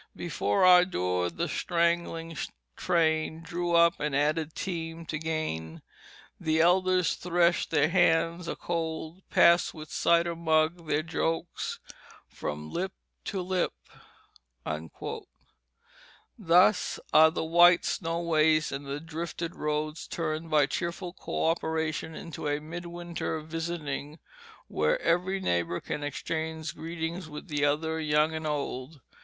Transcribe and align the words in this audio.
Before 0.15 0.65
our 0.65 0.83
door 0.83 1.29
the 1.29 1.47
straggling 1.47 2.35
train 2.75 3.43
Drew 3.43 3.75
up, 3.75 3.99
an 3.99 4.15
added 4.15 4.55
team 4.55 5.05
to 5.05 5.19
gain. 5.19 5.83
The 6.39 6.59
elders 6.59 7.13
threshed 7.13 7.69
their 7.69 7.87
hands 7.89 8.47
a 8.47 8.55
cold, 8.55 9.21
Passed, 9.29 9.75
with 9.75 9.89
the 9.89 9.93
cider 9.93 10.35
mug, 10.35 10.87
their 10.87 11.03
jokes 11.03 11.79
From 12.27 12.71
lip 12.71 12.93
to 13.25 13.43
lip." 13.43 13.73
Thus 14.65 16.99
are 17.13 17.29
the 17.29 17.43
white 17.45 17.85
snow 17.85 18.21
waste 18.21 18.71
and 18.71 18.87
the 18.87 18.99
drifted 18.99 19.55
roads 19.55 20.07
turned 20.07 20.49
by 20.49 20.65
cheerful 20.65 21.13
coöperation 21.13 22.15
into 22.15 22.47
a 22.47 22.59
midwinter 22.59 23.39
visiting 23.41 24.17
where 24.67 24.99
every 24.99 25.39
neighbor 25.39 25.79
can 25.79 26.03
exchange 26.03 26.73
greetings 26.73 27.29
with 27.29 27.49
the 27.49 27.63
other, 27.63 27.99
young 27.99 28.33
and 28.33 28.47
old. 28.47 28.99